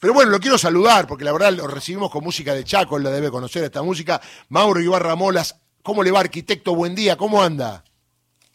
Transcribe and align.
Pero 0.00 0.14
bueno, 0.14 0.30
lo 0.30 0.40
quiero 0.40 0.56
saludar 0.56 1.06
porque 1.06 1.24
la 1.24 1.32
verdad 1.32 1.52
lo 1.52 1.66
recibimos 1.66 2.10
con 2.10 2.24
música 2.24 2.54
de 2.54 2.64
Chaco, 2.64 2.96
él 2.96 3.04
la 3.04 3.10
debe 3.10 3.30
conocer 3.30 3.62
esta 3.64 3.82
música. 3.82 4.18
Mauro 4.48 4.80
Ibarra 4.80 5.14
Molas, 5.14 5.60
¿cómo 5.82 6.02
le 6.02 6.10
va, 6.10 6.20
arquitecto? 6.20 6.74
Buen 6.74 6.94
día, 6.94 7.16
¿cómo 7.16 7.42
anda? 7.42 7.84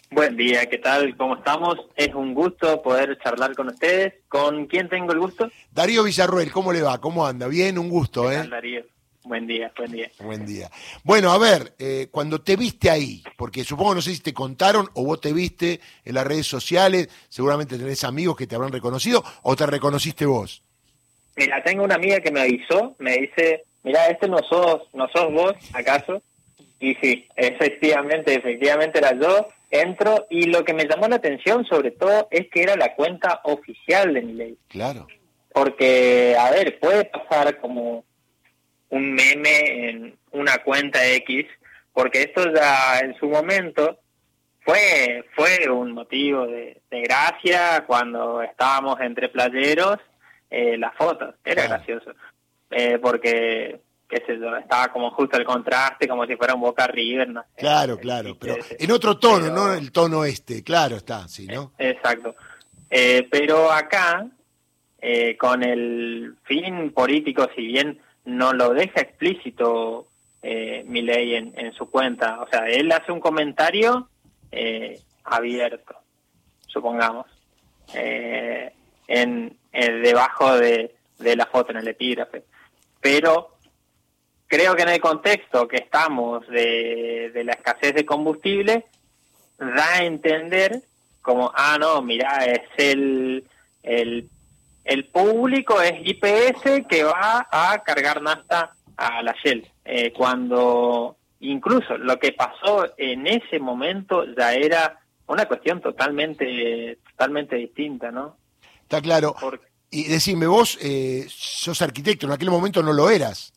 Buen 0.09 0.35
día, 0.35 0.65
¿qué 0.65 0.79
tal? 0.79 1.15
¿Cómo 1.15 1.35
estamos? 1.35 1.77
Es 1.95 2.15
un 2.15 2.33
gusto 2.33 2.81
poder 2.81 3.19
charlar 3.23 3.55
con 3.55 3.67
ustedes. 3.67 4.15
¿Con 4.27 4.65
quién 4.65 4.89
tengo 4.89 5.11
el 5.11 5.19
gusto? 5.19 5.51
Darío 5.71 6.03
Villarruel, 6.03 6.51
¿cómo 6.51 6.73
le 6.73 6.81
va? 6.81 6.99
¿Cómo 6.99 7.27
anda? 7.27 7.47
Bien, 7.47 7.77
un 7.77 7.89
gusto, 7.89 8.23
¿Qué 8.23 8.33
¿eh? 8.33 8.37
tal, 8.37 8.49
Darío? 8.49 8.83
Buen 9.23 9.45
día, 9.45 9.71
buen 9.77 9.91
día. 9.91 10.11
Buen 10.21 10.45
día. 10.47 10.71
Bueno, 11.03 11.31
a 11.31 11.37
ver, 11.37 11.75
eh, 11.77 12.07
cuando 12.09 12.41
te 12.41 12.55
viste 12.55 12.89
ahí, 12.89 13.23
porque 13.37 13.63
supongo, 13.63 13.95
no 13.95 14.01
sé 14.01 14.15
si 14.15 14.19
te 14.19 14.33
contaron 14.33 14.89
o 14.93 15.03
vos 15.05 15.21
te 15.21 15.31
viste 15.31 15.79
en 16.03 16.15
las 16.15 16.25
redes 16.25 16.47
sociales, 16.47 17.09
seguramente 17.29 17.77
tenés 17.77 18.03
amigos 18.03 18.35
que 18.35 18.47
te 18.47 18.55
habrán 18.55 18.71
reconocido 18.71 19.23
o 19.43 19.55
te 19.55 19.65
reconociste 19.67 20.25
vos. 20.25 20.64
Mira, 21.35 21.63
tengo 21.63 21.83
una 21.83 21.95
amiga 21.95 22.19
que 22.19 22.31
me 22.31 22.41
avisó, 22.41 22.95
me 22.99 23.17
dice, 23.17 23.63
mira, 23.83 24.07
este 24.07 24.27
no 24.27 24.39
sos, 24.39 24.83
no 24.93 25.07
sos 25.09 25.31
vos, 25.33 25.53
¿acaso? 25.73 26.21
Y 26.79 26.95
sí, 26.95 27.27
efectivamente, 27.35 28.33
efectivamente 28.33 28.99
era 28.99 29.13
yo. 29.19 29.47
Entro 29.71 30.27
y 30.29 30.45
lo 30.45 30.63
que 30.63 30.73
me 30.73 30.85
llamó 30.87 31.07
la 31.07 31.17
atención 31.17 31.65
sobre 31.65 31.91
todo 31.91 32.27
es 32.31 32.47
que 32.49 32.63
era 32.63 32.75
la 32.77 32.95
cuenta 32.95 33.41
oficial 33.43 34.13
de 34.13 34.21
mi 34.21 34.33
ley. 34.33 34.57
Claro. 34.69 35.07
Porque, 35.51 36.35
a 36.39 36.51
ver, 36.51 36.79
puede 36.79 37.05
pasar 37.05 37.59
como 37.59 38.05
un 38.89 39.13
meme 39.13 39.89
en 39.89 40.17
una 40.31 40.59
cuenta 40.59 41.05
X, 41.05 41.45
porque 41.93 42.21
esto 42.21 42.53
ya 42.53 42.99
en 42.99 43.15
su 43.17 43.27
momento 43.27 43.99
fue 44.61 45.25
fue 45.35 45.69
un 45.69 45.91
motivo 45.91 46.45
de, 46.47 46.81
de 46.89 47.01
gracia 47.01 47.83
cuando 47.87 48.41
estábamos 48.41 48.99
entre 49.01 49.29
playeros, 49.29 49.97
eh, 50.49 50.77
las 50.77 50.95
fotos, 50.95 51.35
era 51.43 51.63
gracioso, 51.67 52.11
eh, 52.71 52.97
porque 53.01 53.79
qué 54.07 54.23
sé 54.25 54.37
yo, 54.39 54.55
estaba 54.55 54.89
como 54.89 55.09
justo 55.11 55.37
el 55.37 55.45
contraste, 55.45 56.07
como 56.07 56.25
si 56.27 56.35
fuera 56.35 56.53
un 56.53 56.61
Boca 56.61 56.85
River, 56.87 57.27
no 57.29 57.41
sé. 57.41 57.47
Claro, 57.57 57.93
El 57.93 57.99
claro, 57.99 58.37
pero 58.39 58.55
en 58.77 58.91
otro 58.91 59.17
tono, 59.17 59.45
Pero- 59.45 59.55
no 59.55 59.73
el 59.73 59.91
tono 59.91 60.23
este, 60.25 60.63
claro 60.63 60.95
está, 60.97 61.27
sí, 61.27 61.47
¿no? 61.47 61.71
Exacto. 61.79 62.35
Eh, 62.89 63.27
pero 63.31 63.71
acá, 63.71 64.27
eh, 65.01 65.35
con 65.37 65.63
el 65.63 66.35
fin 66.43 66.91
político, 66.91 67.49
si 67.55 67.65
bien 67.65 67.99
no 68.25 68.53
lo 68.53 68.73
deja 68.73 69.01
explícito 69.01 70.07
eh, 70.43 70.83
Milei 70.87 71.35
en, 71.35 71.53
en 71.57 71.73
su 71.73 71.89
cuenta, 71.89 72.39
o 72.41 72.47
sea, 72.47 72.67
él 72.69 72.91
hace 72.91 73.11
un 73.11 73.19
comentario 73.19 74.07
eh, 74.51 74.99
abierto, 75.23 75.95
supongamos, 76.67 77.25
eh, 77.95 78.71
en, 79.07 79.57
en- 79.71 80.01
debajo 80.03 80.57
de, 80.57 80.95
de 81.19 81.35
la 81.35 81.45
foto, 81.45 81.71
en 81.71 81.77
el 81.77 81.87
epígrafe. 81.87 82.43
Pero 83.01 83.55
creo 84.47 84.75
que 84.75 84.83
en 84.83 84.89
el 84.89 84.99
contexto 85.01 85.67
que 85.67 85.77
estamos 85.77 86.47
de, 86.47 87.31
de 87.33 87.43
la 87.43 87.53
escasez 87.53 87.93
de 87.93 88.05
combustible, 88.05 88.85
da 89.57 89.93
a 89.95 90.03
entender 90.03 90.81
como, 91.21 91.51
ah, 91.55 91.77
no, 91.79 92.01
mira, 92.01 92.45
es 92.45 92.61
el, 92.77 93.43
el, 93.83 94.29
el 94.83 95.05
público, 95.05 95.81
es 95.81 95.93
IPS 96.03 96.85
que 96.87 97.03
va 97.03 97.47
a 97.51 97.81
cargar 97.83 98.21
nafta 98.21 98.73
a 98.97 99.23
la 99.23 99.35
Shell. 99.43 99.65
Eh, 99.85 100.11
cuando 100.13 101.17
incluso 101.39 101.97
lo 101.97 102.17
que 102.19 102.31
pasó 102.31 102.87
en 102.97 103.27
ese 103.27 103.59
momento 103.59 104.23
ya 104.37 104.53
era 104.53 104.99
una 105.27 105.45
cuestión 105.47 105.81
totalmente, 105.81 106.97
totalmente 107.11 107.55
distinta, 107.55 108.11
¿no? 108.11 108.37
Está 108.85 109.01
claro. 109.01 109.35
Porque 109.39 109.65
Y 109.89 110.03
decime, 110.03 110.45
vos 110.45 110.77
eh, 110.81 111.25
sos 111.27 111.81
arquitecto, 111.81 112.27
en 112.27 112.33
aquel 112.33 112.51
momento 112.51 112.83
no 112.83 112.93
lo 112.93 113.09
eras. 113.09 113.51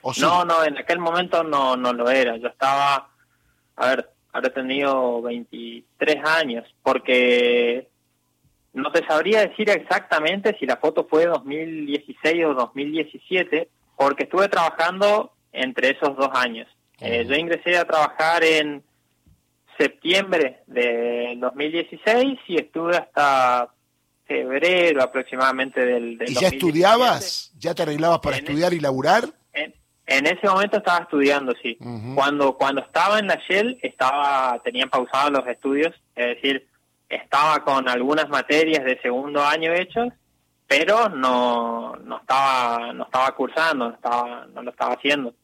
¿O 0.00 0.14
sí? 0.14 0.22
No, 0.22 0.44
no, 0.44 0.64
en 0.64 0.78
aquel 0.78 0.98
momento 0.98 1.44
no, 1.44 1.76
no 1.76 1.92
lo 1.92 2.08
era. 2.08 2.36
Yo 2.38 2.48
estaba, 2.48 3.10
a 3.76 3.86
ver, 3.88 4.10
habré 4.32 4.50
tenido 4.50 5.20
23 5.22 6.16
años, 6.24 6.64
porque 6.82 7.88
no 8.72 8.90
te 8.92 9.06
sabría 9.06 9.46
decir 9.46 9.68
exactamente 9.68 10.56
si 10.58 10.64
la 10.64 10.76
foto 10.76 11.06
fue 11.08 11.26
2016 11.26 12.44
o 12.46 12.54
2017, 12.54 13.68
porque 13.96 14.24
estuve 14.24 14.48
trabajando 14.48 15.32
entre 15.52 15.90
esos 15.90 16.16
dos 16.16 16.30
años. 16.32 16.68
Eh, 17.00 17.26
yo 17.28 17.34
ingresé 17.34 17.76
a 17.76 17.84
trabajar 17.84 18.42
en 18.42 18.82
septiembre 19.78 20.62
de 20.66 21.34
2016 21.38 22.38
y 22.48 22.56
estuve 22.56 22.96
hasta 22.96 23.70
febrero 24.26 25.02
aproximadamente 25.02 25.80
del, 25.80 26.18
del 26.18 26.30
¿Y 26.30 26.34
ya 26.34 26.40
2017. 26.50 26.56
estudiabas? 26.56 27.52
¿Ya 27.58 27.74
te 27.74 27.82
arreglabas 27.82 28.18
para 28.20 28.36
En- 28.36 28.44
estudiar 28.44 28.72
y 28.74 28.80
laburar? 28.80 29.24
En, 29.52 29.74
en 30.06 30.26
ese 30.26 30.46
momento 30.48 30.78
estaba 30.78 31.04
estudiando, 31.04 31.52
sí. 31.62 31.78
Cuando 32.14 32.56
cuando 32.56 32.80
estaba 32.82 33.18
en 33.18 33.26
la 33.28 33.40
Shell 33.48 33.78
estaba 33.82 34.60
tenía 34.64 34.86
pausados 34.86 35.32
los 35.32 35.46
estudios, 35.46 35.94
es 36.14 36.26
decir, 36.36 36.66
estaba 37.08 37.64
con 37.64 37.88
algunas 37.88 38.28
materias 38.28 38.84
de 38.84 39.00
segundo 39.00 39.44
año 39.44 39.72
hechos, 39.72 40.08
pero 40.66 41.08
no 41.08 41.94
no 42.04 42.18
estaba 42.18 42.92
no 42.92 43.04
estaba 43.04 43.34
cursando, 43.34 43.88
no 43.88 43.94
estaba 43.94 44.46
no 44.52 44.62
lo 44.62 44.70
estaba 44.70 44.94
haciendo. 44.94 45.34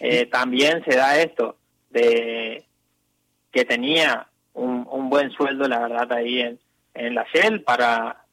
Eh, 0.00 0.26
también 0.26 0.82
se 0.84 0.96
da 0.96 1.18
esto 1.20 1.56
de 1.90 2.64
que 3.52 3.64
tenía 3.64 4.28
un, 4.54 4.86
un 4.90 5.08
buen 5.08 5.30
sueldo, 5.32 5.66
la 5.68 5.80
verdad, 5.80 6.12
ahí 6.12 6.40
en, 6.40 6.58
en 6.94 7.14
la 7.14 7.26
Shell 7.32 7.62
para 7.62 8.24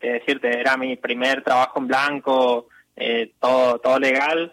eh, 0.00 0.12
decirte, 0.12 0.60
era 0.60 0.76
mi 0.76 0.96
primer 0.96 1.42
trabajo 1.42 1.78
en 1.78 1.86
blanco, 1.86 2.68
eh, 2.96 3.32
todo, 3.40 3.78
todo 3.78 3.98
legal, 3.98 4.52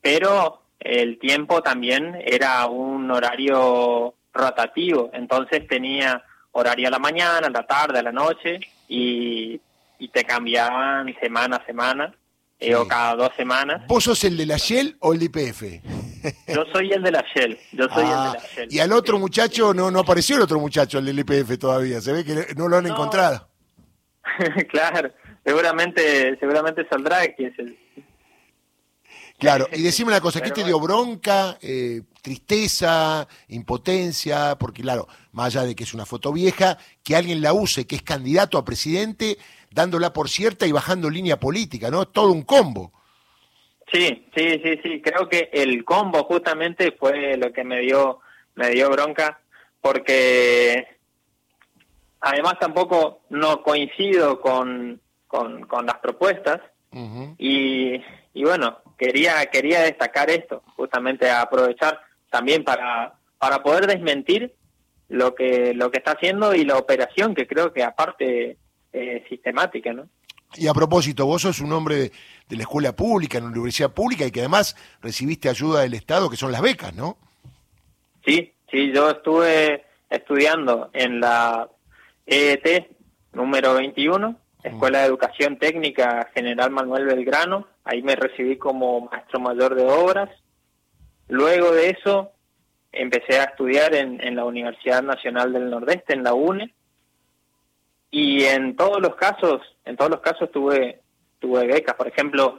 pero 0.00 0.62
el 0.80 1.18
tiempo 1.18 1.62
también 1.62 2.16
era 2.24 2.66
un 2.66 3.10
horario 3.10 4.14
rotativo, 4.32 5.10
entonces 5.12 5.66
tenía 5.66 6.22
horario 6.52 6.88
a 6.88 6.90
la 6.90 6.98
mañana, 6.98 7.46
a 7.48 7.50
la 7.50 7.66
tarde, 7.66 7.98
a 7.98 8.02
la 8.02 8.12
noche, 8.12 8.60
y, 8.88 9.60
y 9.98 10.08
te 10.08 10.24
cambiaban 10.24 11.14
semana 11.20 11.56
a 11.56 11.66
semana, 11.66 12.14
eh, 12.60 12.74
o 12.74 12.88
cada 12.88 13.14
dos 13.14 13.30
semanas. 13.36 13.86
¿Vos 13.86 14.04
sos 14.04 14.24
el 14.24 14.36
de 14.36 14.46
la 14.46 14.56
Shell 14.56 14.96
o 15.00 15.12
el 15.12 15.20
de 15.20 15.26
IPF? 15.26 15.62
Yo 16.48 16.64
soy 16.72 16.90
el 16.92 17.02
de 17.02 17.10
la 17.12 17.24
Shell, 17.34 17.58
yo 17.72 17.84
soy 17.84 18.04
Ah, 18.06 18.26
el 18.26 18.32
de 18.32 18.38
la 18.48 18.54
Shell. 18.54 18.68
y 18.74 18.78
al 18.80 18.92
otro 18.92 19.18
muchacho 19.18 19.72
no, 19.74 19.90
no 19.90 20.00
apareció 20.00 20.36
el 20.36 20.42
otro 20.42 20.58
muchacho, 20.60 20.98
el 20.98 21.04
del 21.06 21.18
IPF 21.20 21.58
todavía. 21.58 22.00
Se 22.00 22.12
ve 22.12 22.24
que 22.24 22.54
no 22.56 22.68
lo 22.68 22.76
han 22.76 22.84
No. 22.84 22.90
encontrado. 22.94 23.48
claro, 24.70 25.10
seguramente 25.44 26.36
seguramente 26.38 26.86
saldrá 26.88 27.26
que 27.34 27.46
es 27.46 27.58
el... 27.58 27.78
Claro, 29.38 29.68
y 29.72 29.82
decime 29.82 30.08
una 30.10 30.20
cosa, 30.20 30.40
¿qué 30.40 30.50
Pero 30.50 30.54
te 30.56 30.64
dio 30.64 30.80
bronca, 30.80 31.56
eh, 31.62 32.02
tristeza, 32.22 33.26
impotencia? 33.48 34.56
Porque 34.58 34.82
claro, 34.82 35.06
más 35.32 35.46
allá 35.54 35.64
de 35.66 35.74
que 35.76 35.84
es 35.84 35.94
una 35.94 36.06
foto 36.06 36.32
vieja, 36.32 36.76
que 37.04 37.14
alguien 37.16 37.40
la 37.40 37.52
use, 37.52 37.86
que 37.86 37.96
es 37.96 38.02
candidato 38.02 38.58
a 38.58 38.64
presidente, 38.64 39.38
dándola 39.70 40.12
por 40.12 40.28
cierta 40.28 40.66
y 40.66 40.72
bajando 40.72 41.08
línea 41.08 41.38
política, 41.38 41.90
¿no? 41.90 42.06
Todo 42.08 42.32
un 42.32 42.42
combo. 42.42 42.92
Sí, 43.92 44.26
sí, 44.36 44.60
sí, 44.62 44.80
sí, 44.82 45.00
creo 45.00 45.28
que 45.28 45.48
el 45.52 45.84
combo 45.84 46.24
justamente 46.24 46.92
fue 46.92 47.36
lo 47.36 47.52
que 47.52 47.64
me 47.64 47.80
dio 47.80 48.20
me 48.54 48.70
dio 48.70 48.90
bronca 48.90 49.40
porque 49.80 50.86
además 52.20 52.58
tampoco 52.58 53.20
no 53.30 53.62
coincido 53.62 54.40
con, 54.40 55.00
con, 55.26 55.62
con 55.66 55.86
las 55.86 55.98
propuestas. 55.98 56.60
Y, 57.38 58.02
y 58.34 58.44
bueno, 58.44 58.78
quería 58.96 59.44
quería 59.46 59.82
destacar 59.82 60.30
esto, 60.30 60.62
justamente 60.74 61.30
aprovechar 61.30 62.00
también 62.30 62.64
para 62.64 63.14
para 63.38 63.62
poder 63.62 63.86
desmentir 63.86 64.54
lo 65.08 65.34
que 65.34 65.74
lo 65.74 65.90
que 65.90 65.98
está 65.98 66.12
haciendo 66.12 66.54
y 66.54 66.64
la 66.64 66.78
operación 66.78 67.34
que 67.34 67.46
creo 67.46 67.72
que 67.72 67.84
aparte 67.84 68.56
eh, 68.92 69.24
sistemática, 69.28 69.92
¿no? 69.92 70.08
Y 70.56 70.66
a 70.66 70.72
propósito, 70.72 71.26
vos 71.26 71.42
sos 71.42 71.60
un 71.60 71.72
hombre 71.72 72.10
de, 72.48 72.56
la 72.56 72.62
escuela 72.62 72.96
pública, 72.96 73.38
en 73.38 73.44
la 73.44 73.50
universidad 73.50 73.92
pública, 73.92 74.26
y 74.26 74.30
que 74.30 74.40
además 74.40 74.76
recibiste 75.02 75.48
ayuda 75.48 75.82
del 75.82 75.94
Estado, 75.94 76.30
que 76.30 76.36
son 76.36 76.52
las 76.52 76.62
becas, 76.62 76.94
¿no? 76.94 77.18
Sí, 78.24 78.52
sí, 78.70 78.92
yo 78.92 79.10
estuve 79.10 79.84
estudiando 80.10 80.90
en 80.92 81.20
la 81.20 81.68
EET 82.26 82.90
número 83.32 83.74
21, 83.74 84.36
Escuela 84.62 85.00
de 85.00 85.06
Educación 85.06 85.58
Técnica 85.58 86.30
General 86.34 86.70
Manuel 86.70 87.04
Belgrano. 87.04 87.66
Ahí 87.84 88.02
me 88.02 88.16
recibí 88.16 88.56
como 88.56 89.02
maestro 89.02 89.40
mayor 89.40 89.74
de 89.74 89.84
obras. 89.84 90.30
Luego 91.28 91.72
de 91.72 91.90
eso 91.90 92.32
empecé 92.90 93.38
a 93.38 93.44
estudiar 93.44 93.94
en, 93.94 94.20
en 94.20 94.34
la 94.34 94.44
Universidad 94.44 95.02
Nacional 95.02 95.52
del 95.52 95.70
Nordeste, 95.70 96.14
en 96.14 96.24
la 96.24 96.34
UNE. 96.34 96.74
Y 98.10 98.44
en 98.44 98.76
todos 98.76 99.00
los 99.00 99.14
casos, 99.16 99.60
en 99.84 99.96
todos 99.96 100.10
los 100.10 100.20
casos 100.20 100.50
tuve, 100.50 101.02
tuve 101.38 101.66
becas. 101.66 101.94
Por 101.94 102.08
ejemplo, 102.08 102.58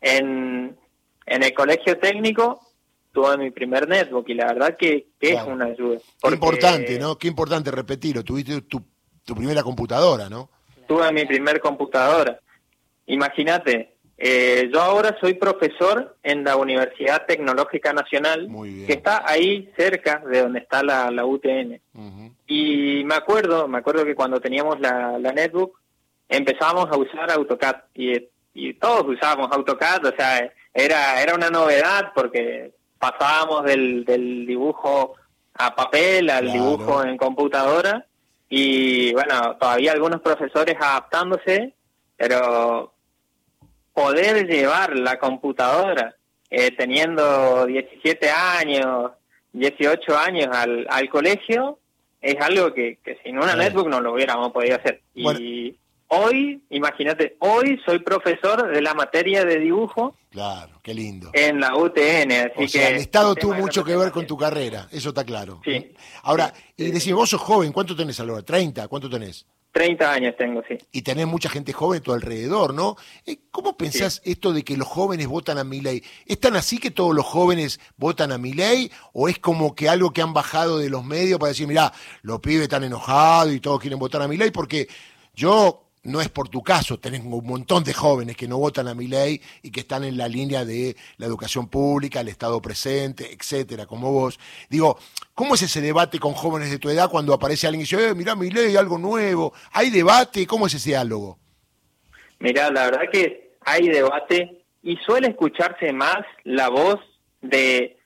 en, 0.00 0.76
en 1.26 1.42
el 1.42 1.54
colegio 1.54 1.98
técnico 1.98 2.60
tuve 3.12 3.36
mi 3.38 3.50
primer 3.50 3.88
netbook 3.88 4.28
y 4.28 4.34
la 4.34 4.46
verdad 4.46 4.76
que, 4.76 5.08
que 5.20 5.30
Claro. 5.30 5.46
es 5.48 5.54
una 5.54 5.64
ayuda. 5.66 5.98
Qué 6.22 6.28
importante, 6.30 6.98
¿no? 6.98 7.16
Qué 7.16 7.28
importante 7.28 7.70
repetirlo. 7.70 8.22
Tuviste 8.24 8.62
tu, 8.62 8.82
tu 9.24 9.34
primera 9.34 9.62
computadora, 9.62 10.28
¿no? 10.28 10.50
Tuve 10.86 11.12
mi 11.12 11.24
primer 11.26 11.60
computadora 11.60 12.40
imagínate, 13.08 13.96
eh, 14.20 14.68
yo 14.72 14.82
ahora 14.82 15.16
soy 15.20 15.34
profesor 15.34 16.16
en 16.24 16.42
la 16.42 16.56
Universidad 16.56 17.24
Tecnológica 17.24 17.92
Nacional, 17.92 18.48
que 18.84 18.92
está 18.92 19.22
ahí 19.24 19.70
cerca 19.76 20.20
de 20.26 20.42
donde 20.42 20.58
está 20.58 20.82
la, 20.82 21.10
la 21.12 21.24
UTN. 21.24 21.80
Y 22.48 23.04
me 23.04 23.14
acuerdo, 23.14 23.68
me 23.68 23.78
acuerdo 23.78 24.04
que 24.04 24.16
cuando 24.16 24.40
teníamos 24.40 24.80
la, 24.80 25.18
la 25.18 25.32
netbook, 25.32 25.78
empezamos 26.28 26.86
a 26.90 26.96
usar 26.96 27.30
AutoCAD 27.30 27.76
y, 27.94 28.28
y 28.54 28.74
todos 28.74 29.06
usábamos 29.06 29.52
AutoCAD, 29.52 30.06
o 30.06 30.16
sea, 30.16 30.52
era, 30.74 31.22
era 31.22 31.34
una 31.34 31.48
novedad 31.48 32.10
porque 32.12 32.72
pasábamos 32.98 33.64
del, 33.64 34.04
del 34.04 34.46
dibujo 34.46 35.14
a 35.54 35.74
papel 35.76 36.30
al 36.30 36.52
dibujo 36.52 37.04
en 37.04 37.16
computadora 37.16 38.04
y 38.48 39.12
bueno, 39.12 39.56
todavía 39.60 39.92
algunos 39.92 40.20
profesores 40.22 40.76
adaptándose, 40.80 41.74
pero 42.16 42.92
poder 43.98 44.46
llevar 44.46 44.96
la 44.96 45.18
computadora 45.18 46.14
eh, 46.50 46.70
teniendo 46.70 47.66
17 47.66 48.30
años, 48.30 49.10
18 49.52 50.16
años 50.16 50.48
al, 50.52 50.86
al 50.88 51.08
colegio, 51.08 51.80
es 52.20 52.36
algo 52.40 52.72
que, 52.72 52.98
que 53.04 53.18
sin 53.24 53.38
una 53.38 53.56
netbook 53.56 53.88
no 53.88 54.00
lo 54.00 54.12
hubiéramos 54.12 54.52
podido 54.52 54.76
hacer. 54.76 55.02
Y 55.14 55.76
hoy, 56.06 56.62
imagínate, 56.70 57.36
hoy 57.40 57.80
soy 57.84 57.98
profesor 57.98 58.72
de 58.72 58.80
la 58.80 58.94
materia 58.94 59.44
de 59.44 59.58
dibujo. 59.58 60.14
Claro, 60.30 60.78
qué 60.80 60.94
lindo. 60.94 61.30
En 61.32 61.58
la 61.58 61.76
UTN, 61.76 62.30
así 62.32 62.64
o 62.64 62.68
sea, 62.68 62.90
el 62.90 62.96
Estado 62.96 63.34
tuvo 63.34 63.54
mucho 63.54 63.82
que 63.82 63.96
ver 63.96 64.12
con 64.12 64.28
tu 64.28 64.36
carrera, 64.36 64.88
eso 64.92 65.08
está 65.08 65.24
claro. 65.24 65.60
Sí. 65.64 65.92
Ahora, 66.22 66.52
y 66.76 66.90
decís, 66.92 67.12
vos 67.12 67.30
sos 67.30 67.40
joven, 67.40 67.72
¿cuánto 67.72 67.96
tenés 67.96 68.20
ahora? 68.20 68.44
¿30? 68.44 68.86
¿Cuánto 68.86 69.10
tenés? 69.10 69.44
30 69.72 70.12
años 70.12 70.34
tengo, 70.36 70.62
sí. 70.66 70.78
Y 70.92 71.02
tenés 71.02 71.26
mucha 71.26 71.48
gente 71.48 71.72
joven 71.72 72.00
a 72.00 72.02
tu 72.02 72.12
alrededor, 72.12 72.74
¿no? 72.74 72.96
Eh, 73.26 73.38
¿Cómo 73.50 73.76
pensás 73.76 74.22
esto 74.24 74.52
de 74.52 74.64
que 74.64 74.76
los 74.76 74.88
jóvenes 74.88 75.26
votan 75.26 75.58
a 75.58 75.64
mi 75.64 75.80
ley? 75.80 76.02
¿Es 76.26 76.40
tan 76.40 76.56
así 76.56 76.78
que 76.78 76.90
todos 76.90 77.14
los 77.14 77.26
jóvenes 77.26 77.78
votan 77.96 78.32
a 78.32 78.38
mi 78.38 78.52
ley? 78.52 78.90
¿O 79.12 79.28
es 79.28 79.38
como 79.38 79.74
que 79.74 79.88
algo 79.88 80.12
que 80.12 80.22
han 80.22 80.32
bajado 80.32 80.78
de 80.78 80.90
los 80.90 81.04
medios 81.04 81.38
para 81.38 81.50
decir, 81.50 81.66
mirá, 81.66 81.92
los 82.22 82.40
pibes 82.40 82.62
están 82.62 82.84
enojados 82.84 83.52
y 83.52 83.60
todos 83.60 83.80
quieren 83.80 83.98
votar 83.98 84.22
a 84.22 84.28
mi 84.28 84.36
ley? 84.36 84.50
Porque 84.50 84.88
yo 85.34 85.87
no 86.04 86.20
es 86.20 86.28
por 86.28 86.48
tu 86.48 86.62
caso, 86.62 86.98
tenés 86.98 87.20
un 87.20 87.46
montón 87.46 87.84
de 87.84 87.92
jóvenes 87.92 88.36
que 88.36 88.48
no 88.48 88.58
votan 88.58 88.88
a 88.88 88.94
mi 88.94 89.06
ley 89.06 89.40
y 89.62 89.70
que 89.70 89.80
están 89.80 90.04
en 90.04 90.16
la 90.16 90.28
línea 90.28 90.64
de 90.64 90.96
la 91.16 91.26
educación 91.26 91.68
pública, 91.68 92.20
el 92.20 92.28
Estado 92.28 92.60
presente, 92.62 93.32
etcétera, 93.32 93.86
como 93.86 94.12
vos. 94.12 94.38
Digo, 94.68 94.98
¿cómo 95.34 95.54
es 95.54 95.62
ese 95.62 95.80
debate 95.80 96.18
con 96.18 96.32
jóvenes 96.32 96.70
de 96.70 96.78
tu 96.78 96.88
edad 96.88 97.10
cuando 97.10 97.34
aparece 97.34 97.66
alguien 97.66 97.80
y 97.80 97.84
dice, 97.84 98.08
eh, 98.08 98.14
mirá 98.14 98.34
mi 98.34 98.50
ley, 98.50 98.76
algo 98.76 98.98
nuevo? 98.98 99.52
¿Hay 99.72 99.90
debate? 99.90 100.46
¿Cómo 100.46 100.66
es 100.66 100.74
ese 100.74 100.90
diálogo? 100.90 101.38
Mirá, 102.38 102.70
la 102.70 102.84
verdad 102.84 103.10
que 103.12 103.56
hay 103.60 103.88
debate 103.88 104.64
y 104.82 104.96
suele 104.98 105.28
escucharse 105.28 105.92
más 105.92 106.20
la 106.44 106.68
voz 106.68 107.00
de 107.42 107.98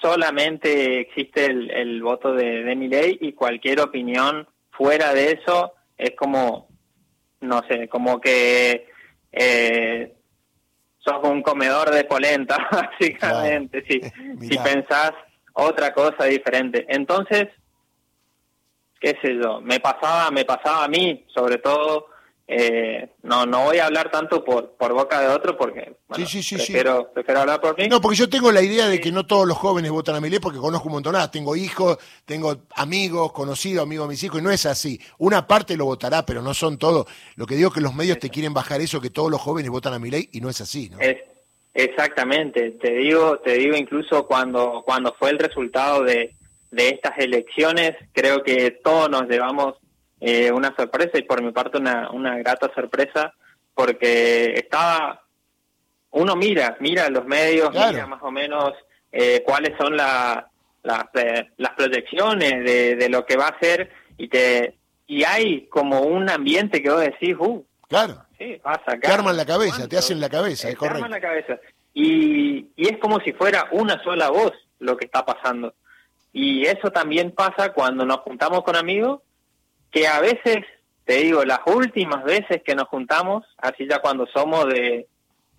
solamente 0.00 1.00
existe 1.00 1.46
el, 1.46 2.02
voto 2.02 2.32
de, 2.32 2.62
de 2.64 2.76
mi 2.76 2.88
ley 2.88 3.18
y 3.20 3.32
cualquier 3.32 3.80
opinión 3.80 4.46
fuera 4.70 5.12
de 5.12 5.32
eso 5.32 5.72
es 5.98 6.12
como 6.16 6.69
no 7.40 7.62
sé, 7.68 7.88
como 7.88 8.20
que 8.20 8.88
eh, 9.32 10.14
sos 10.98 11.24
un 11.24 11.42
comedor 11.42 11.90
de 11.90 12.04
polenta, 12.04 12.56
básicamente, 12.72 13.84
si, 13.88 14.00
si 14.46 14.58
pensás 14.58 15.12
otra 15.54 15.92
cosa 15.92 16.24
diferente. 16.24 16.86
Entonces, 16.88 17.48
qué 19.00 19.16
sé 19.22 19.36
yo, 19.42 19.60
me 19.60 19.80
pasaba, 19.80 20.30
me 20.30 20.44
pasaba 20.44 20.84
a 20.84 20.88
mí, 20.88 21.24
sobre 21.34 21.58
todo, 21.58 22.09
eh, 22.52 23.08
no 23.22 23.46
no 23.46 23.66
voy 23.66 23.78
a 23.78 23.86
hablar 23.86 24.10
tanto 24.10 24.42
por, 24.42 24.72
por 24.72 24.92
boca 24.92 25.20
de 25.20 25.28
otro 25.28 25.56
porque 25.56 25.92
prefiero, 26.08 27.08
prefiero 27.12 27.42
hablar 27.42 27.60
por 27.60 27.78
mí. 27.78 27.86
No, 27.86 28.00
porque 28.00 28.16
yo 28.16 28.28
tengo 28.28 28.50
la 28.50 28.60
idea 28.60 28.88
de 28.88 29.00
que 29.00 29.12
no 29.12 29.24
todos 29.24 29.46
los 29.46 29.56
jóvenes 29.56 29.92
votan 29.92 30.16
a 30.16 30.20
mi 30.20 30.28
ley 30.28 30.40
porque 30.40 30.58
conozco 30.58 30.88
un 30.88 30.94
montón, 30.94 31.12
más. 31.12 31.30
tengo 31.30 31.54
hijos, 31.54 31.98
tengo 32.24 32.62
amigos, 32.74 33.30
conocidos, 33.30 33.84
amigos 33.84 34.08
de 34.08 34.12
mis 34.14 34.24
hijos, 34.24 34.40
y 34.40 34.42
no 34.42 34.50
es 34.50 34.66
así. 34.66 35.00
Una 35.18 35.46
parte 35.46 35.76
lo 35.76 35.84
votará, 35.84 36.26
pero 36.26 36.42
no 36.42 36.52
son 36.52 36.76
todos. 36.76 37.06
Lo 37.36 37.46
que 37.46 37.54
digo 37.54 37.68
es 37.68 37.74
que 37.74 37.80
los 37.80 37.94
medios 37.94 38.18
te 38.18 38.30
quieren 38.30 38.52
bajar 38.52 38.80
eso, 38.80 39.00
que 39.00 39.10
todos 39.10 39.30
los 39.30 39.40
jóvenes 39.40 39.70
votan 39.70 39.94
a 39.94 40.00
mi 40.00 40.10
ley, 40.10 40.28
y 40.32 40.40
no 40.40 40.48
es 40.48 40.60
así, 40.60 40.90
¿no? 40.90 40.98
exactamente, 41.72 42.72
te 42.72 42.94
digo, 42.94 43.38
te 43.38 43.52
digo 43.52 43.76
incluso 43.76 44.26
cuando, 44.26 44.82
cuando 44.84 45.14
fue 45.16 45.30
el 45.30 45.38
resultado 45.38 46.02
de, 46.02 46.34
de 46.72 46.88
estas 46.88 47.16
elecciones, 47.18 47.94
creo 48.12 48.42
que 48.42 48.72
todos 48.72 49.08
nos 49.08 49.28
llevamos 49.28 49.76
eh, 50.20 50.52
una 50.52 50.74
sorpresa 50.76 51.18
y 51.18 51.22
por 51.22 51.42
mi 51.42 51.50
parte 51.50 51.78
una, 51.78 52.10
una 52.10 52.36
grata 52.38 52.70
sorpresa 52.74 53.32
porque 53.74 54.52
estaba, 54.54 55.22
uno 56.10 56.36
mira, 56.36 56.76
mira 56.80 57.08
los 57.08 57.24
medios, 57.24 57.70
mira 57.70 58.06
más 58.06 58.22
o 58.22 58.30
menos 58.30 58.72
eh, 59.10 59.42
cuáles 59.44 59.76
son 59.78 59.96
la, 59.96 60.50
eh, 61.14 61.48
las 61.56 61.70
proyecciones 61.74 62.64
de, 62.64 62.96
de, 62.96 63.08
lo 63.08 63.24
que 63.24 63.36
va 63.36 63.48
a 63.48 63.58
ser 63.58 63.90
y 64.18 64.28
te 64.28 64.74
y 65.06 65.24
hay 65.24 65.66
como 65.66 66.02
un 66.02 66.30
ambiente 66.30 66.80
que 66.80 66.90
vos 66.90 67.00
decís, 67.00 67.34
uh, 67.36 67.64
claro, 67.88 68.22
sí. 68.38 68.60
Te 69.00 69.08
arman 69.08 69.36
la 69.36 69.44
cabeza, 69.44 69.88
te 69.88 69.98
hacen 69.98 70.20
la 70.20 70.28
cabeza, 70.28 70.68
es 70.68 70.76
correcto. 70.76 71.04
arman 71.04 71.10
la 71.10 71.20
cabeza. 71.20 71.58
Y, 71.92 72.68
y 72.76 72.88
es 72.88 72.98
como 72.98 73.18
si 73.18 73.32
fuera 73.32 73.66
una 73.72 74.00
sola 74.04 74.30
voz 74.30 74.52
lo 74.78 74.96
que 74.96 75.06
está 75.06 75.24
pasando. 75.24 75.74
Y 76.32 76.64
eso 76.64 76.92
también 76.92 77.32
pasa 77.32 77.72
cuando 77.72 78.04
nos 78.04 78.18
juntamos 78.18 78.62
con 78.62 78.76
amigos 78.76 79.20
que 79.90 80.06
a 80.06 80.20
veces, 80.20 80.58
te 81.04 81.14
digo, 81.16 81.44
las 81.44 81.60
últimas 81.66 82.24
veces 82.24 82.62
que 82.64 82.74
nos 82.74 82.88
juntamos, 82.88 83.44
así 83.58 83.86
ya 83.88 84.00
cuando 84.00 84.26
somos 84.26 84.66
de, 84.66 85.06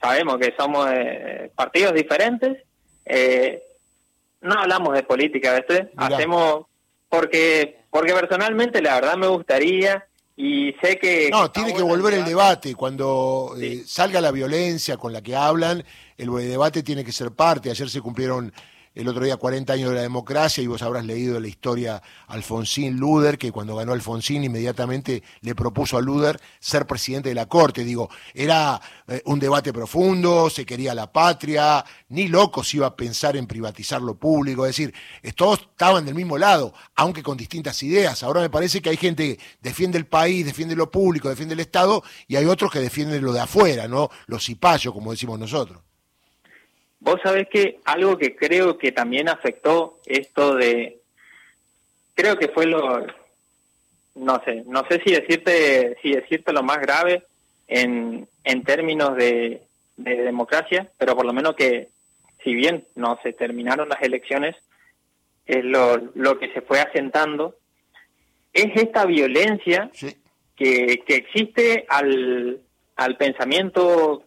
sabemos 0.02 0.38
que 0.38 0.54
somos 0.58 0.90
de 0.90 1.52
partidos 1.56 1.94
diferentes, 1.94 2.64
eh, 3.06 3.62
no 4.42 4.60
hablamos 4.60 4.94
de 4.94 5.04
política, 5.04 5.54
¿ves? 5.54 5.88
Hacemos, 5.98 6.66
porque, 7.10 7.82
porque 7.90 8.14
personalmente 8.14 8.82
la 8.82 8.96
verdad 8.96 9.18
me 9.18 9.28
gustaría 9.28 10.06
y 10.36 10.74
sé 10.82 10.98
que... 10.98 11.30
No, 11.30 11.52
tiene 11.52 11.74
que 11.74 11.84
volver 11.84 12.16
el 12.16 12.26
debate. 12.26 12.74
Cuando 12.74 13.54
eh, 13.60 13.84
salga 13.86 14.22
la 14.22 14.32
violencia 14.32 14.98
con 14.98 15.14
la 15.14 15.22
que 15.22 15.36
hablan, 15.36 15.84
el 16.18 16.32
debate 16.50 16.82
tiene 16.82 17.04
que 17.04 17.12
ser 17.12 17.32
parte. 17.32 17.70
Ayer 17.70 17.90
se 17.90 18.02
cumplieron 18.02 18.52
el 18.94 19.08
otro 19.08 19.24
día 19.24 19.38
40 19.38 19.72
años 19.72 19.90
de 19.90 19.96
la 19.96 20.02
democracia 20.02 20.62
y 20.62 20.68
vos 20.68 20.82
habrás 20.82 21.06
leído 21.06 21.40
la 21.40 21.48
historia 21.48 22.02
Alfonsín 22.28 22.98
Luder, 22.98 23.38
que 23.38 23.52
cuando 23.52 23.76
ganó 23.76 23.94
Alfonsín 23.94 24.44
inmediatamente 24.44 25.24
le 25.42 25.56
propuso 25.56 25.98
a 25.98 26.02
Luder 26.02 26.40
ser 26.60 26.86
presidente 26.86 27.30
de 27.30 27.36
la 27.36 27.46
Corte. 27.46 27.84
Digo, 27.84 28.10
era 28.34 28.82
eh, 29.08 29.22
un 29.26 29.40
debate 29.40 29.72
profundo, 29.72 30.50
se 30.50 30.66
quería 30.66 30.94
la 30.94 31.12
patria, 31.12 31.86
ni 32.10 32.28
locos 32.28 32.74
iba 32.74 32.88
a 32.88 32.96
pensar 32.96 33.38
en 33.38 33.48
privatizar 33.48 34.02
lo 34.02 34.16
público, 34.16 34.66
es 34.66 34.76
decir, 34.76 34.94
todos 35.36 35.62
estaban 35.72 36.06
del 36.06 36.16
mismo 36.16 36.38
lado, 36.38 36.74
aunque 36.96 37.24
con 37.24 37.38
distintas 37.38 37.82
ideas. 37.84 38.24
Ahora 38.24 38.42
me 38.42 38.50
parece 38.50 38.82
que 38.82 38.90
hay 38.90 38.98
gente 38.98 39.38
que 39.38 39.44
defiende 39.62 39.98
el 39.98 40.06
país, 40.06 40.46
defiende 40.46 40.76
lo 40.76 40.92
público, 40.92 41.30
defiende 41.30 41.54
el 41.54 41.60
Estado, 41.62 42.04
y 42.28 42.36
hay 42.36 42.46
otros 42.46 42.72
que 42.72 42.80
defienden 42.80 43.24
lo 43.24 43.32
de 43.32 43.40
afuera, 43.40 43.88
¿no? 43.88 44.10
Los 44.28 44.46
cipayos, 44.46 44.94
como 44.94 45.12
decimos 45.12 45.40
nosotros. 45.40 45.82
Vos 47.02 47.20
sabés 47.24 47.48
que 47.50 47.80
algo 47.84 48.18
que 48.18 48.36
creo 48.36 48.78
que 48.78 48.92
también 48.92 49.28
afectó 49.28 50.00
esto 50.06 50.56
de, 50.56 51.00
creo 52.14 52.38
que 52.38 52.48
fue 52.50 52.68
lo, 52.68 53.06
no 54.16 54.42
sé, 54.46 54.64
no 54.68 54.86
sé 54.88 55.02
si 55.04 55.12
decirte, 55.12 55.98
si 56.02 56.12
decirte 56.14 56.54
lo 56.54 56.62
más 56.62 56.80
grave 56.80 57.24
en, 57.68 58.28
en 58.44 58.64
términos 58.64 59.16
de, 59.16 59.64
de 59.98 60.16
democracia, 60.18 60.92
pero 61.00 61.16
por 61.16 61.26
lo 61.26 61.34
menos 61.34 61.56
que 61.56 61.90
si 62.44 62.54
bien 62.54 62.86
no 62.96 63.20
se 63.24 63.34
terminaron 63.34 63.90
las 63.90 64.04
elecciones, 64.04 64.56
es 65.48 65.66
lo, 65.66 65.98
lo 66.14 66.38
que 66.38 66.54
se 66.54 66.62
fue 66.62 66.82
asentando, 66.82 67.56
es 68.54 68.76
esta 68.76 69.06
violencia 69.06 69.90
que, 70.56 71.04
que 71.06 71.16
existe 71.16 71.86
al, 71.90 72.62
al 72.96 73.18
pensamiento 73.18 74.24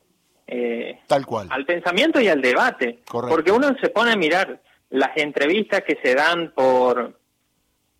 eh, 0.47 1.01
Tal 1.07 1.25
cual. 1.25 1.49
al 1.51 1.65
pensamiento 1.65 2.21
y 2.21 2.29
al 2.29 2.43
debate. 2.43 3.01
Porque 3.11 3.53
uno 3.53 3.75
se 3.81 3.89
pone 3.89 4.13
a 4.13 4.17
mirar 4.17 4.61
las 4.91 5.17
entrevistas 5.17 5.83
que 5.83 5.99
se 6.03 6.15
dan 6.15 6.53
por, 6.55 7.19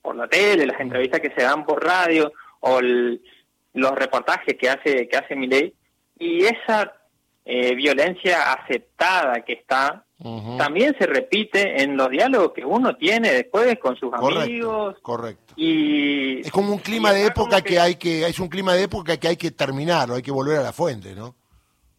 por 0.03 0.17
la 0.17 0.29
tele, 0.29 0.67
las 0.67 0.81
entrevistas 0.81 1.21
que 1.21 1.33
se 1.37 1.43
dan 1.43 1.65
por 1.65 1.85
radio 1.85 2.33
o 2.61 2.81
los 2.81 3.93
reportajes 3.93 4.57
que 4.59 4.71
hace 4.71 5.09
que 5.09 5.17
hace 5.17 5.35
Milei 5.35 5.75
y 6.19 6.45
esa 6.45 6.95
eh, 7.45 7.75
violencia 7.75 8.53
aceptada 8.53 9.41
que 9.45 9.55
está 9.55 10.05
también 10.57 10.97
se 10.99 11.07
repite 11.07 11.83
en 11.83 11.99
los 11.99 12.09
diálogos 12.09 12.53
que 12.55 12.65
uno 12.65 12.97
tiene 12.97 13.31
después 13.31 13.79
con 13.79 13.95
sus 13.97 14.11
amigos. 14.15 14.97
Correcto. 15.03 15.53
Y 15.57 16.41
es 16.41 16.51
como 16.51 16.73
un 16.73 16.79
clima 16.79 17.13
de 17.13 17.27
época 17.27 17.61
que... 17.61 17.75
que... 17.75 17.81
hay 17.81 17.97
que 17.97 18.27
es 18.27 18.39
un 18.39 18.49
clima 18.49 18.73
de 18.73 18.85
época 18.85 19.19
que 19.19 19.29
hay 19.29 19.37
que 19.37 19.51
terminar, 19.51 20.11
hay 20.11 20.23
que 20.23 20.31
volver 20.31 20.59
a 20.59 20.63
la 20.63 20.73
fuente, 20.73 21.15
¿no? 21.15 21.35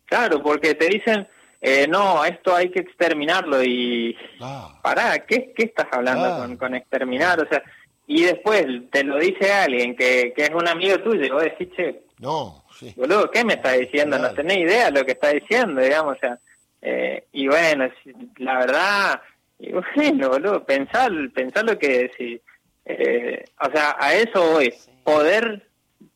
Claro, 0.06 0.42
porque 0.42 0.76
te 0.76 0.88
dicen, 0.88 1.28
eh, 1.62 1.88
no, 1.88 2.24
esto 2.24 2.56
hay 2.56 2.70
que 2.70 2.82
exterminarlo 2.82 3.64
y... 3.64 4.16
Ah. 4.40 4.80
Pará, 4.82 5.26
¿qué, 5.26 5.52
¿qué 5.56 5.66
estás 5.66 5.88
hablando 5.92 6.58
con, 6.58 6.76
exterminar? 6.76 7.40
O 7.42 7.48
sea, 7.48 7.64
y 8.08 8.24
después 8.24 8.66
te 8.92 9.04
lo 9.04 9.18
dice 9.18 9.52
alguien 9.52 9.96
que, 9.96 10.34
que 10.36 10.44
es 10.44 10.52
un 10.52 10.68
amigo 10.68 11.00
tuyo 11.00 11.26
y 11.26 11.30
vos 11.30 11.44
decís, 11.44 11.70
che, 11.76 12.06
no, 12.20 12.64
boludo, 12.96 13.30
¿qué 13.32 13.44
me 13.44 13.54
está 13.54 13.74
diciendo? 13.74 14.18
No 14.18 14.32
tenés 14.34 14.58
idea 14.58 14.86
de 14.86 15.00
lo 15.00 15.06
que 15.06 15.14
está 15.14 15.30
diciendo, 15.30 15.82
digamos, 15.82 16.16
o 16.16 16.20
sea, 16.20 16.40
eh, 16.82 17.26
y 17.34 17.48
bueno, 17.48 17.90
la 18.38 18.60
verdad, 18.60 19.22
y 19.60 19.72
bueno, 19.96 20.30
boludo, 20.30 20.64
pensar, 20.64 21.12
pensar 21.34 21.66
lo 21.66 21.78
que 21.78 22.10
decís, 22.10 22.42
eh, 22.86 23.44
o 23.60 23.72
sea, 23.72 23.96
a 24.00 24.14
eso 24.14 24.52
voy, 24.52 24.74
poder 25.04 25.65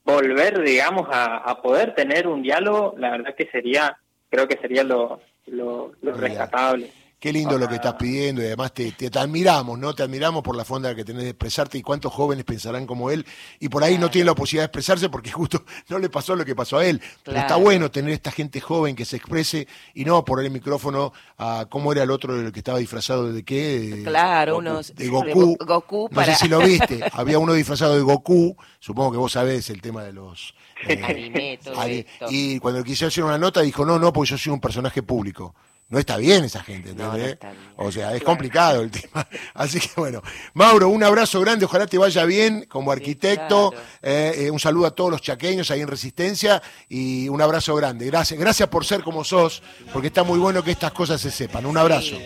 volver, 0.10 0.62
digamos, 0.62 1.08
a, 1.12 1.62
poder 1.62 1.94
tener 1.94 2.28
un 2.28 2.42
diálogo, 2.42 2.96
la 2.98 3.12
verdad 3.12 3.36
que 3.36 3.48
sería, 3.48 3.98
creo 4.30 4.48
que 4.48 4.58
sería 4.58 4.84
lo, 4.84 5.22
lo, 5.48 5.94
lo 6.02 6.14
rescatable. 6.14 6.92
Qué 7.20 7.34
lindo 7.34 7.58
lo 7.58 7.68
que 7.68 7.76
estás 7.76 7.96
pidiendo 7.96 8.42
y 8.42 8.46
además 8.46 8.74
te, 8.74 8.94
te, 8.94 9.20
admiramos, 9.20 9.78
¿no? 9.78 9.94
Te 9.94 10.04
admiramos 10.04 10.42
por 10.42 10.56
la 10.56 10.64
fonda 10.64 10.96
que 10.96 11.04
tenés 11.04 11.24
de 11.24 11.30
expresarte 11.32 11.78
y 11.78 11.82
cuántos 11.82 12.14
jóvenes 12.14 12.46
pensarán 12.46 12.86
como 12.86 13.12
él 13.12 13.26
y 13.60 13.68
por 13.68 13.84
ahí 13.84 13.98
no 13.98 14.10
tienen 14.10 14.28
la 14.28 14.36
posibilidad 14.36 14.64
de 14.64 14.68
expresarse 14.68 15.10
porque 15.10 15.30
justo 15.34 15.66
no 15.90 16.00
le 16.00 16.10
pasó 16.10 16.34
lo 16.38 16.46
que 16.46 16.56
pasó 16.56 16.78
a 16.78 16.86
él. 16.86 17.02
Pero 17.24 17.38
está 17.38 17.58
bueno 17.58 17.92
tener 17.92 18.14
esta 18.14 18.32
gente 18.32 18.62
joven 18.62 18.96
que 18.96 19.04
se 19.04 19.18
exprese 19.18 19.68
y 19.94 20.06
no 20.06 20.24
poner 20.24 20.46
el 20.46 20.52
micrófono 20.52 21.12
a 21.38 21.66
cómo 21.70 21.92
era 21.92 22.04
el 22.04 22.12
otro 22.12 22.40
el 22.40 22.54
que 22.54 22.60
estaba 22.60 22.78
disfrazado 22.78 23.34
de 23.34 23.44
qué. 23.44 24.04
Claro, 24.06 24.60
unos 24.60 24.96
de 24.96 25.10
Goku. 25.10 26.08
No 26.12 26.24
sé 26.24 26.36
si 26.36 26.48
lo 26.48 26.60
viste. 26.66 27.02
Había 27.12 27.38
uno 27.38 27.52
disfrazado 27.52 27.96
de 27.96 28.02
Goku, 28.02 28.56
supongo 28.80 29.12
que 29.12 29.18
vos 29.18 29.34
sabés 29.34 29.70
el 29.70 29.82
tema 29.82 30.06
de 30.06 30.14
los... 30.14 30.56
Eh, 30.88 32.06
y 32.30 32.60
cuando 32.60 32.82
quiso 32.86 33.08
hacer 33.08 33.26
una 33.26 33.38
nota 33.38 33.60
dijo, 33.60 33.86
no, 33.86 34.00
no, 34.00 34.14
porque 34.14 34.30
yo 34.30 34.38
soy 34.38 34.54
un 34.54 34.62
personaje 34.62 35.04
público 35.04 35.54
no 35.90 35.98
está 35.98 36.18
bien 36.18 36.44
esa 36.44 36.64
gente, 36.64 36.92
¿entendés? 36.92 37.38
O 37.76 37.92
sea, 37.92 38.16
es 38.16 38.24
complicado 38.24 38.82
el 38.82 38.92
tema. 38.92 39.28
Así 39.54 39.80
que 39.80 39.90
bueno, 39.98 40.22
Mauro, 40.54 40.90
un 40.90 41.04
abrazo 41.04 41.42
grande, 41.42 41.66
ojalá 41.66 41.88
te 41.88 41.98
vaya 41.98 42.26
bien 42.26 42.66
como 42.70 42.92
arquitecto, 42.92 43.74
eh, 44.02 44.34
eh, 44.38 44.52
un 44.52 44.60
saludo 44.60 44.88
a 44.88 44.92
todos 44.92 45.12
los 45.12 45.22
chaqueños 45.22 45.72
ahí 45.72 45.82
en 45.82 45.88
Resistencia 45.88 46.62
y 46.88 47.28
un 47.28 47.42
abrazo 47.42 47.76
grande. 47.76 48.06
Gracias, 48.06 48.40
gracias 48.40 48.70
por 48.70 48.86
ser 48.86 49.04
como 49.04 49.24
sos, 49.24 49.64
porque 49.92 50.08
está 50.08 50.24
muy 50.24 50.40
bueno 50.40 50.64
que 50.64 50.72
estas 50.72 50.92
cosas 50.92 51.20
se 51.20 51.32
sepan. 51.32 51.66
Un 51.66 51.78
abrazo. 51.78 52.18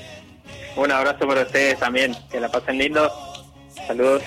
Un 0.75 0.91
abrazo 0.91 1.27
para 1.27 1.43
ustedes 1.43 1.79
también, 1.79 2.15
que 2.29 2.39
la 2.39 2.51
pasen 2.51 2.77
lindo. 2.77 3.11
Saludos. 3.87 4.23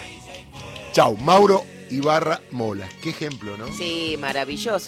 Chau, 0.92 1.16
Mauro 1.18 1.64
Ibarra 1.90 2.40
Mola. 2.50 2.88
Qué 3.02 3.10
ejemplo, 3.10 3.56
¿no? 3.56 3.72
Sí, 3.72 4.16
maravilloso. 4.18 4.78